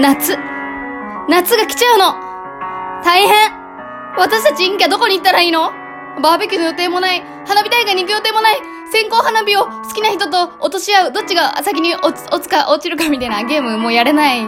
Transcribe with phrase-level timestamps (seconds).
[0.00, 0.38] 夏。
[1.28, 2.14] 夏が来ちゃうの
[3.04, 3.52] 大変
[4.16, 5.70] 私たち陰キャどこに行ったらいいの？
[6.22, 7.22] バーベキューの予定もない。
[7.46, 8.56] 花火大会に行く予定もない。
[8.90, 11.12] 線香花火を好きな人と落とし合う。
[11.12, 14.40] どっちが先に落ち、落ちか、落ちるかみたいなゲームもうやれない。
[14.40, 14.46] そ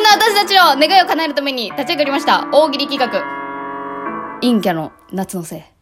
[0.00, 2.48] んな私たちの願いを叶えるために立ち上がりました。
[2.52, 3.22] 大喜利企画。
[4.40, 5.75] 陰キャの夏のせい。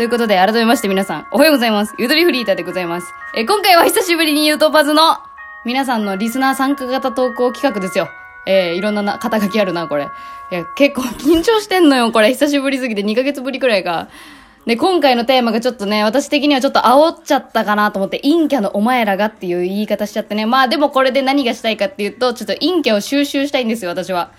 [0.00, 1.94] ということで、改めまして皆さん、おはようございます。
[1.98, 3.12] ゆとりフリーターでございます。
[3.36, 5.18] え、今回は久しぶりにユートパズの
[5.66, 8.08] 皆さんのリスナー参加型投稿企画ですよ。
[8.46, 10.04] えー、いろんなな肩書きあるな、これ。
[10.04, 12.30] いや、結構緊張してんのよ、これ。
[12.30, 14.08] 久しぶりすぎて2ヶ月ぶりくらいか。
[14.64, 20.46] で、今回のテーマがちょっとね、私的にはちょっと煽っちゃったかなと思って、陰キャのお前らがっていう言い方しちゃってね。
[20.46, 24.30] まあでもこれで何がしたいかっていうと、ちょっと陰キャを収集したいんですよ、私は。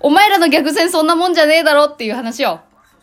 [0.00, 2.60] お前らの逆戦そんなもんじゃねえだろっていう話を。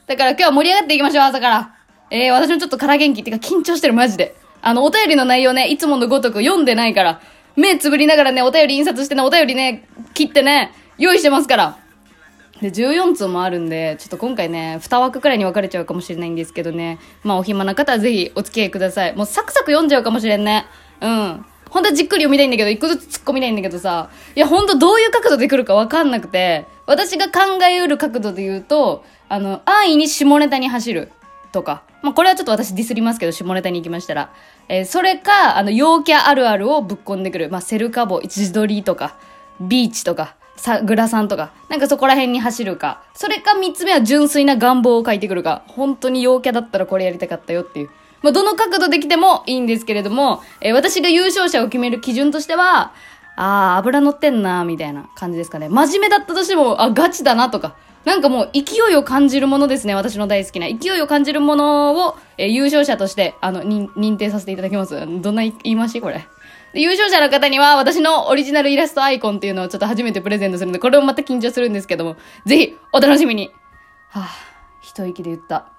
[0.08, 1.75] だから今日は盛り上がっていきましょう、朝から。
[2.12, 4.36] えー、私もちょっと空元気っていうか緊張してる、マジで。
[4.62, 7.22] あの、お便りの内容ね、いつものごとく読んでないから、
[7.56, 11.78] 目つぶりながらね、お便り印刷してね、お便りね、切ってね、用意してますから。
[12.62, 17.00] で、14通もあるんで、ちょっと今回ね、2枠くらいに分かれちゃうかもしれないんですけどね。
[17.24, 19.16] まあ、お暇な方はぜひお付き合いください。
[19.16, 20.66] もうサクサク読んじゃうかもしれんね。
[21.02, 21.46] うん。
[21.70, 31.12] 本当はじっくり読みたいんだけど、一個ずつ突っ込みたいんだけどさ、いや、本当どういう角度で来るか分かんなくて、私が考えうる角度で言うと、あの、安易に下ネタに走る
[31.56, 31.84] とか。
[32.02, 34.30] まあ、これはちょっと私ディスりますけど、下ネタに行きましたら。
[34.68, 37.50] えーそれか、あの、陽キャあるあるをぶっ込んでくる。
[37.50, 39.16] まあ、セルカボ、自撮りとか、
[39.62, 43.02] ビーチとか、さ、グラサンとか、なんかそこら辺に走るか。
[43.14, 45.64] それか三つ目は純粋な願望を書いてくるか。
[45.68, 47.90] 本当に陽キャだったらこれやりたかったよっていう。
[48.22, 52.92] まあ、どの角度できてもいいんですけれども、えー私が優勝者を決める基準としては、
[53.38, 55.70] あー、油乗ってんなみたいな感じですかね。
[55.70, 57.76] 真面目だったとしても、あ、ガチだなとか。
[58.06, 59.96] なんかもう勢いを感じるものですね。
[59.96, 60.68] 私の大好きな。
[60.68, 64.94] 勢いを感じるものを、えー優勝者として、あの、認認定させていただきます？
[65.22, 66.26] どんな言い回しこれ？
[66.74, 72.16] 優勝者の方には私のオリジナルイラストアイコンっていうのをちょっと初めてプレゼントするんで、これもまた緊張するんですけども、
[72.46, 73.50] ぜひお楽しみに。
[74.10, 74.26] はぁ、
[74.82, 75.70] 一息で言った。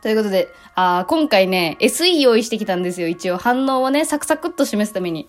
[0.00, 3.08] ということで、あー今回ね、SE 用意してきたんですよ。
[3.08, 5.28] 一応反応をね、サクサクっと示すために。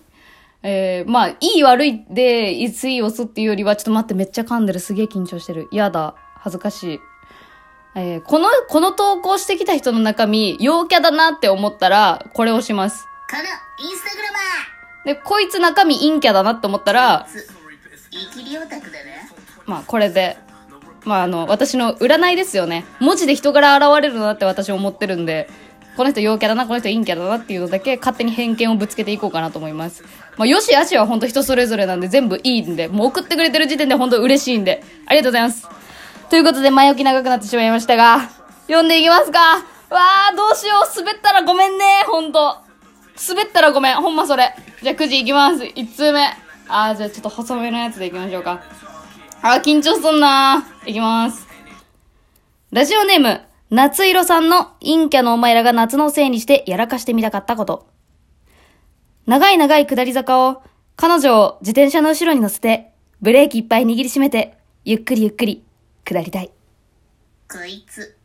[0.62, 4.78] えー、まあ、いい悪いで SE 押すっていうよりは、ちょっと待って、めっちゃ噛んでる。
[4.78, 5.68] すげえ緊張してる。
[5.72, 6.14] やだ。
[6.40, 7.00] 恥ずかしい。
[7.94, 13.06] えー、この、この投稿してきた人の中身、陽キャだなって思ったら、これをします。
[13.30, 13.42] この
[13.88, 14.38] インスタグラマ
[15.04, 17.48] で、こいつ中身陰キャだなって思ったら、ーつ
[18.10, 19.30] 生きりオタクだね
[19.66, 20.36] まあ、これで、
[21.04, 22.84] まあ、あの、私の占いですよね。
[23.00, 25.48] 文字で人柄現れるなって私思ってるんで、
[25.96, 30.04] この人陽キャだな、この人陰キャだなっていうのだけ勝手に偏見をぶつけていこうかなと思います。
[30.36, 35.79] まあ、よしあしは本当人それぞれなんで全部いいんで、もう送ってくれてる時点で本当嬉しいんで、ありがとうございます。
[36.30, 38.20] ということで、前置き長くなってしまいましたが、
[38.68, 39.40] 読んでいきますか。
[39.90, 42.56] わー、どうしよう、滑ったらごめんね、ほんと。
[43.28, 44.54] 滑ったらごめん、ほんまそれ。
[44.80, 45.64] じゃあ9時いきます。
[45.64, 46.24] 1通目。
[46.68, 48.62] あー、じゃあちょっと細めのやつでいきましょうか。
[49.42, 50.90] あー、緊張すんなー。
[50.90, 51.48] いきます。
[52.70, 57.88] ラジオネーム、夏色さんの陰キャのお前らが夏のせいにしてやらかしてみたかったこと。
[59.26, 60.62] 長い長い下り坂を、
[60.94, 65.64] 彼女を自転車の後ろに乗せて、ブレーキいっぱい握りしめて、ゆっくりゆっくり、
[66.14, 66.50] 下りたい。
[67.48, 68.16] こいつ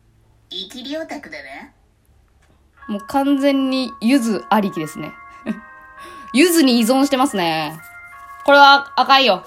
[0.50, 1.72] 生きりオタクだね
[2.88, 5.12] もう完全にゆずありきですね。
[6.32, 7.78] ゆずに依存してますね。
[8.44, 9.44] これは赤いよ。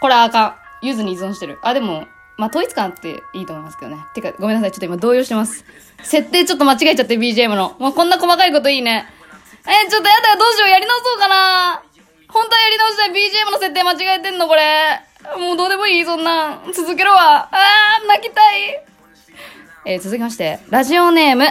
[0.00, 0.56] これは赤ん。
[0.82, 1.58] ゆずに依存してる。
[1.62, 2.06] あ、でも、
[2.36, 4.02] まあ、統一感あっていいと思いますけどね。
[4.14, 4.72] てか、ごめんなさい。
[4.72, 5.64] ちょっと今動揺してます。
[6.02, 7.76] 設定ちょっと間違えちゃって BGM の。
[7.78, 9.06] もうこんな細かいこといいね。
[9.64, 10.38] えーちょっとやだよ。
[10.38, 10.68] どうしよう。
[10.70, 11.82] やり直そうかな。
[12.28, 13.10] 本当はやり直したい。
[13.10, 15.11] BGM の設定間違えてんのこれ。
[15.38, 16.04] もうどうでもいい。
[16.04, 16.72] そんなん。
[16.72, 17.48] 続けろわ。
[17.50, 18.84] あー、泣きたい。
[19.84, 21.46] えー続きまして、ラジオネーム、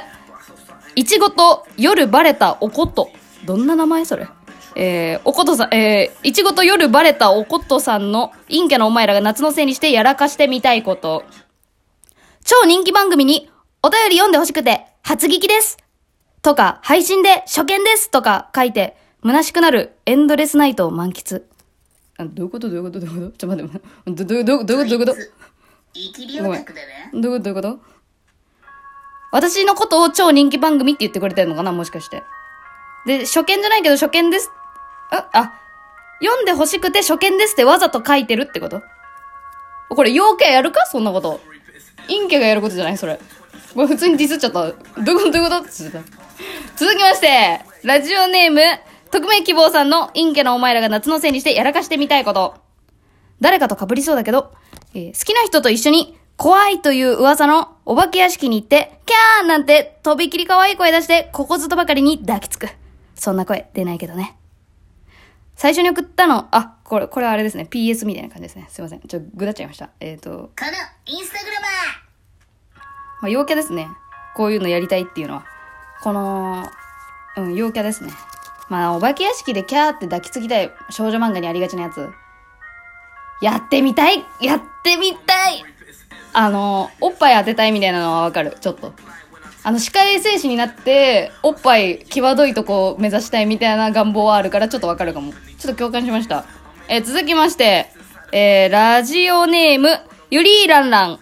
[0.96, 3.12] いちごと夜バレたおこと。
[3.46, 4.28] どんな名前それ？
[4.76, 11.26] えー、おことさん、えー、いちごと夜バレたおことさんの陰キャのお前らが夏のせいにしてやらかしてみたいこと。
[12.46, 13.50] 超人気番組に
[13.84, 15.78] お便り読んでほしくて初聞きです。
[16.42, 21.44] とか、配信で初見ですとか書いて、虚しくなるエンドレスナイトを満喫。
[22.22, 22.70] あどういうこと？
[22.70, 23.00] どういうこと？
[23.00, 23.38] どういうこと？
[23.38, 25.14] ちょっと待って、ど、ど、ど、どういうこと？
[25.14, 25.14] どういうこと？
[25.14, 25.22] こ
[25.94, 27.80] いつ生きりオタクだねどういうことどういうこと？
[29.34, 31.72] 私のことを超人気番組って言ってくれてるのかな？
[31.72, 32.22] もしかして。
[33.06, 34.50] で、初見じゃないけど初見です。
[35.10, 35.54] あ、あ、
[36.22, 38.82] 読んで欲しくて初見ですってわざと書いてるってこと？
[39.90, 40.86] これ、陽キャやるか？
[40.86, 41.42] そんなこと。
[42.08, 42.98] 陰キャがやることじゃない？
[42.98, 43.20] それ。
[43.74, 44.62] これ普通にディスっちゃった。
[44.62, 45.32] どういうこと？
[45.32, 45.58] どういうこと？
[45.62, 46.12] って言っちゃった。
[46.78, 48.62] 続きまして、ラジオネーム、
[49.12, 52.56] 匿名希望さんの陰キャのお前らが夏のせいにしてやらかしてみたいこと。
[53.40, 54.54] 誰かと被りそうだけど、
[54.94, 62.70] えー好きな人と一緒に怖いという噂のお化け屋敷に行って、キャーなんてとびきり可愛い声出して、ここずとばかりに抱きつく。
[63.16, 64.36] そんな声出ないけどね。
[65.56, 67.68] 最初に送ったの、あ、これ、これあれですね。
[67.70, 68.66] PS みたいな感じですね。
[68.70, 69.02] すいません。
[69.02, 69.92] ちょっとぐだっちゃいました。
[70.00, 70.72] えっ、と、この
[71.06, 71.70] インスタグラマー
[73.22, 73.88] まあ、陽キャですね。
[74.36, 75.46] こういうのやりたいっていうのは。
[76.02, 76.68] この、
[77.38, 78.12] うん、陽キャですね。
[78.72, 82.10] まあ、お化け屋敷でキャーって抱きつきたい少女漫画にありがちなやつ。
[83.42, 84.24] やってみたい？
[84.40, 85.62] やってみたい
[86.32, 88.56] あの、おっぱい当てたいみたいなのはわかる。
[88.62, 88.94] ちょっと。
[89.64, 95.34] あの、歯科衛生士になって、おっぱい、際どいとこを目指したいみたいな願望はあるから、ちょっとわかるかも。
[95.34, 96.46] ちょっと共感しました。
[96.88, 97.88] えー続きまして、
[98.32, 99.90] えー、ラジオネーム、
[100.30, 101.20] ゆりーらんらん。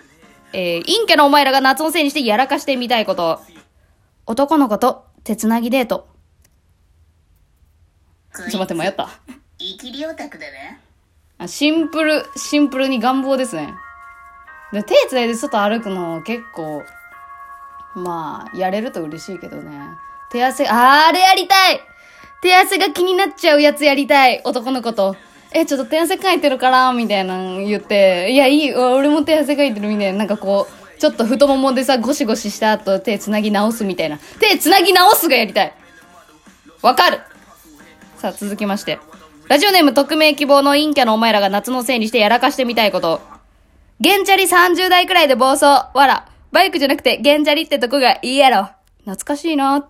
[0.53, 3.41] えー、陰キャのお前らが夏のせいにしてやらかしてみたいこと。
[4.27, 6.08] 男の子と手つなぎデート。
[8.43, 9.09] こちょっと待って、迷った。
[9.59, 10.77] イキリオタクだな
[11.39, 13.73] あシンプル、シンプルに願望ですね。
[14.71, 16.83] で、手つないで外歩くの結構、
[17.95, 19.71] まあ、やれると嬉しいけどね。
[20.31, 21.81] 手汗、あーあれやりたい
[22.41, 25.15] 手汗が気になっちゃうやつやりたい男の子と。
[25.51, 26.93] え、ちょっと手汗かいてるから？
[26.93, 34.19] みたいなの言って、いや、いい、俺も手汗かいてるみたいな、なんかこう、ちょっと太ももでさ、ゴシゴシした後手つなぎ直すみたいな。
[34.39, 35.73] 手つなぎ直すがやりたい
[36.81, 37.21] わかる
[38.19, 38.99] さあ、続きまして。
[39.47, 43.21] ラジオネーム匿名希望の陰キャのお前らが夏のせいにしてやらかしてみたいこと。
[44.01, 45.63] ゲンチャリ30代くらいで暴走。
[45.63, 46.27] わら。
[46.51, 48.69] バイクじゃなくてゲンチャリってとこがいいやろ。
[49.05, 49.87] 懐かしいな。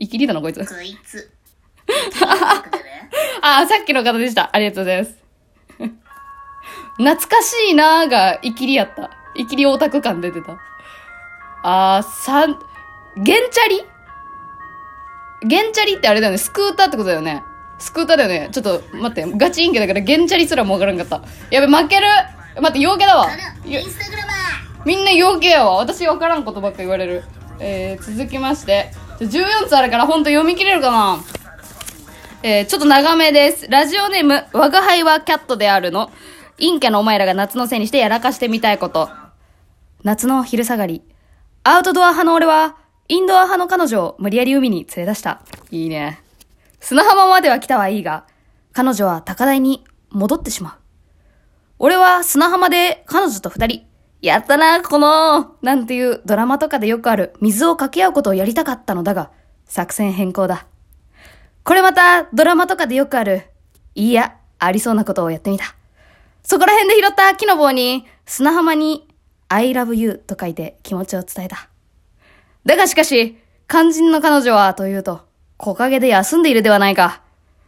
[0.00, 0.64] 生きりだな、こいつ。
[0.64, 1.30] こいつ
[3.42, 4.48] あ、さっきの方でした。
[4.50, 5.16] ありがとうございます。
[6.96, 9.10] 懐かしいなーが、イキリやった。
[9.34, 10.58] イキリオタク感出てた。
[11.62, 12.58] あー、さん、
[13.18, 13.84] ゲンチャリ？
[15.42, 16.38] ゲンチャリってあれだよね。
[16.38, 17.44] スクーターってことだよね。
[17.78, 18.48] スクーターだよね。
[18.52, 19.30] ちょっと待って。
[19.36, 21.22] ガチ陰キャだからゲンチャリすらもわからんかった。
[21.50, 22.06] やべ、負ける
[22.60, 23.30] 待って、陽キャだわこ。
[23.66, 25.76] のよインスタグラマーみんな陽気やわ。
[25.76, 27.24] 私分からんことばっか言われる。
[27.60, 28.90] えー、続きまして。
[29.20, 31.18] じゃ14つあるからほんと読み切れるかな
[32.42, 33.68] えー、ちょっと長めです。
[33.68, 36.10] ラジオネーム、我が輩はキャットであるの。
[36.58, 39.10] 陰キャのお前らが夏のせいにしてやらかしてみたいこと。
[40.04, 41.02] 夏の昼下がり。
[41.64, 42.76] アウトドア派の俺は、
[43.08, 45.42] インドア派の彼女を無理やり海に連れ出した。
[45.70, 46.22] いいね。
[46.80, 48.26] 砂浜までは来たはいいが、
[48.72, 50.74] 彼女は高台に戻ってしまう。
[51.78, 53.86] 俺は砂浜で彼女と二人、
[54.20, 59.30] やったな、この、なんていうドラマとかでよくある水を掛け合うことをやりたかったのだが、
[59.64, 60.66] 作戦変更だ。
[61.62, 63.42] これまたドラマとかでよくある、
[63.94, 65.76] いいや、ありそうなことをやってみた。
[66.42, 69.06] そこら辺で拾った木の棒に、砂浜に、
[69.48, 71.68] I love you と書いて気持ちを伝えた。
[72.66, 73.38] だがしかし、
[73.68, 75.27] 肝心の彼女は、というと、
[75.58, 77.20] 木陰で休んでいるではないか。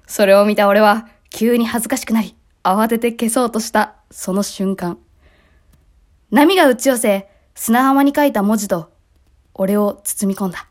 [0.07, 4.97] それを見た俺は、急に恥ずかしくなり、慌てて消そうとした、その瞬間。
[6.31, 8.93] 波が打ち寄せ、砂浜に書いた文字と、
[9.55, 10.69] 俺を包み込んだ。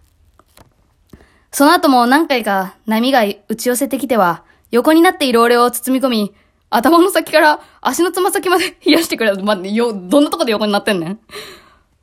[1.52, 6.36] その後も何回か波が打ち寄せてきては、横になっている俺を包み込み、
[6.70, 9.44] 頭の先から足のつま先まで 冷やしてくれる。
[9.44, 11.20] 待って、よ、どんなとこで横になってんねん。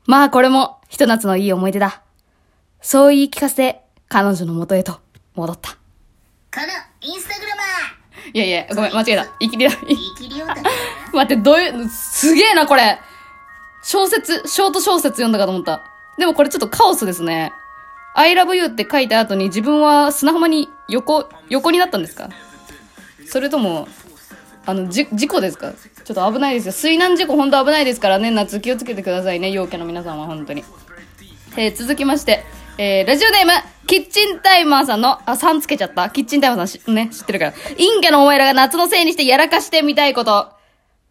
[0.05, 2.03] まあこれも、ひと夏のいい思い出だ。
[2.81, 4.99] そう言い聞かせ、彼女の元へと
[5.37, 5.71] 戻った。
[5.71, 5.77] こ
[6.61, 6.67] の
[7.01, 7.61] インスタグラマ
[8.33, 9.27] いやいや、ごめん、間違えた。
[9.39, 9.71] いきりだ。
[9.71, 10.69] いーイキリオタクだな
[11.13, 12.99] 待って、どういう、すげえな、これ。
[13.83, 15.81] 小説、ショート小説読んだかと思った。
[16.17, 17.53] でもこれちょっとカオスですね。
[18.15, 22.29] I love you って書いた後に自分は砂浜に横、横になったんですか？
[23.29, 23.87] それとも、
[24.65, 25.71] あの、じ、事故ですか？
[26.03, 26.71] ちょっと危ないですよ。
[26.73, 30.65] 水難事故本当危ないですからね、夏気をつけてくださいね、陽キャの皆さんは本当に。
[31.55, 32.43] えー続きまして、
[32.79, 33.51] えーラジオネーム、
[33.87, 36.11] キッチンタイマーさんの、あ、3つけちゃった。
[36.11, 37.51] キッチンタイマーさんしね、知ってるから。
[37.51, 40.51] 陰キャのお前らが夏のせいにしてやらかしてみたいこと。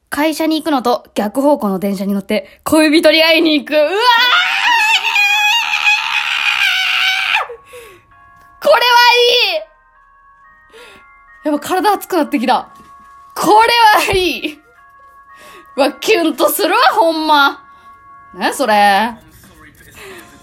[0.09, 3.73] 会社に行くのと逆方向の電車に乗って恋人に会いに行く。
[3.73, 3.91] うわー
[8.63, 8.79] これは
[11.43, 12.69] いいやっぱ体熱くなってきた。
[13.35, 14.61] これはいい
[15.75, 17.65] わ、キュンとするわ、ほんま。
[18.35, 19.15] ね、それ。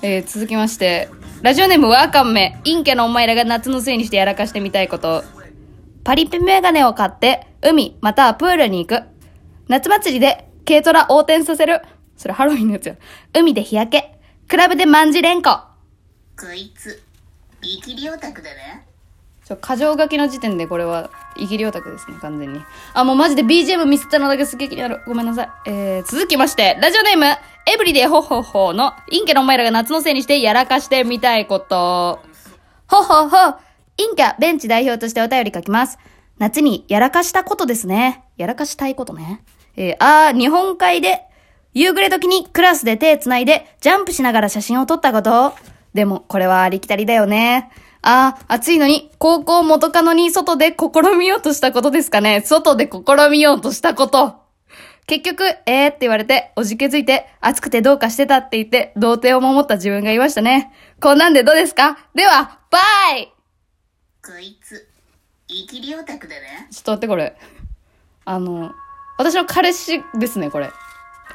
[0.06, 1.08] えー続きまして、
[1.44, 5.24] ラジオネームワーカンメ、陰キャのお前らが夏のせいにしてやらかしてみたいこと。
[6.04, 9.04] パリピメガネを買って、海、またはプールに行く。
[9.70, 11.82] 夏祭りで軽トラ横転させる。
[12.18, 12.98] それハロウィンのやつや。
[13.34, 14.20] 海で日焼け。
[14.50, 15.52] クラブで万字連呼。
[16.38, 17.02] こいつ
[17.62, 18.82] イキリオタクだな
[19.46, 22.62] ちょ、過剰書きの時点でこれは、イギリオタクですね、完全に。
[22.94, 25.02] あ、もうマジで BGM ミスったのだけすげえ気になる。
[25.06, 25.50] ごめんなさい。
[25.66, 32.22] えー、続きまして、ラジオネーム、エブリデイホッホッホーの、陰キャのお前らが夏のせいにしてやらかしてみたいこと。
[32.88, 33.38] ほっほっほ、
[33.98, 36.00] 陰キャ、ベンチ代表としてお便り書きます。
[36.38, 38.24] 夏にやらかしたことですね。
[38.38, 39.44] やらかしたいことね。
[39.76, 41.22] えー、あー、日本海で、
[41.74, 45.54] 夕暮れ時にクラスで手繋いでジャンプしながら写真を撮ったこと
[45.94, 47.72] でも、これはありきたりだよね。
[48.06, 52.42] ああ、暑いのに、高校元カノに外で試みようとしたことですかね。
[52.42, 54.36] 外で試みようとしたこと。
[55.08, 60.74] 結局、えーって言われて、おじけづいて、暑くてどうかしてたって言って、童貞を守った自分がいましたね。
[61.02, 61.98] こんなんでどうですか？
[62.14, 62.80] では、バ
[63.18, 63.32] イ
[64.22, 64.86] こいつ、
[65.48, 66.68] 生きりオタクだな。
[66.70, 67.38] ちょっと待って、これ。
[68.26, 68.72] あの、
[69.18, 70.72] 私の彼氏ですね、これ。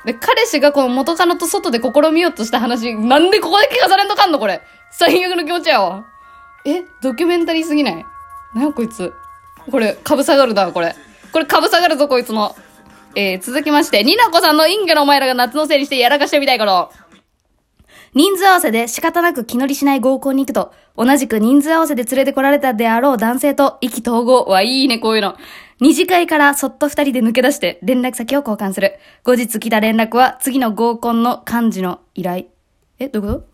[0.05, 4.61] で、彼氏がこの元カノと外で試みようとした話、なんでここで聞かされんとかんのこれ。
[4.91, 6.07] 最悪の気持ちやわ。
[6.65, 8.05] えドキュメンタリーすぎない？
[8.55, 9.13] なやこいつ。
[9.71, 10.95] これ、株下がるな、これ。
[11.33, 12.57] これ株下がるぞ、こいつの。
[13.15, 16.91] えー、続きまして、ニナコさんのインゲのお前らが夏のせいにしてやらかしてみたいこと。
[18.15, 24.45] 人数合わせで仕方なく気乗りしない合コンに行くと、同じく人数合わせで連れてこられたであろう男性と意気投合。
[24.45, 25.37] わ、いいね、こういうの。
[25.81, 28.99] 二次会からそっと二人で抜け出して連絡先を交換する。
[29.25, 32.47] 後日来た連絡は次の合コンの幹事の依頼。
[32.99, 33.48] え、どういうこと？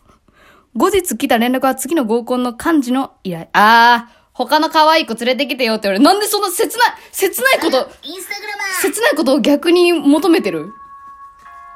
[0.77, 3.49] 後日来た連絡は次の合コンの幹事の依頼。
[3.53, 6.05] あー、他の可愛い子連れてきてよって言われる。
[6.05, 10.73] なんでそんな切ない、切ないこと、インスタグラマー切ないことを逆に求めてる？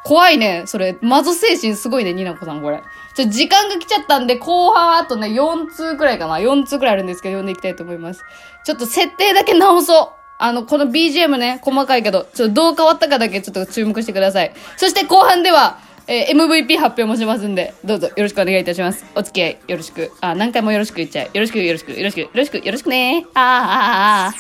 [0.05, 0.63] 怖いね。
[0.67, 2.83] それ、マゾ精神すごいね、ニナコさん、これ。
[3.15, 6.37] ちょ、時間が来ちゃったんで、後半あとね、4通くらいかな。
[6.39, 8.23] 4通くらいあるんですけど、読んでいきたいと思います。
[8.65, 10.09] ちょっと設定だけ直そう。
[10.39, 14.55] あの、この BGM ね、細かいけど、ちょっとどう変わったかだけちょっと注目してください。
[14.77, 15.79] そして後半では、
[16.11, 19.05] えー MVP 発表もしますんで、どうぞよろしくお願いいたします。
[19.15, 20.11] お付き合いよろしく。
[20.23, 21.27] あ、何回もよろしく言っちゃう。
[21.27, 24.33] よろしく、よろしく、よろしく、よろしく、よろしくねあーあーあーあ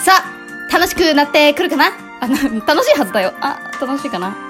[0.00, 0.12] ーさ
[0.70, 1.86] あ、楽しくなってくるかな？
[2.20, 3.32] あ、楽しいはずだよ。
[3.40, 4.47] あ、楽しいかな？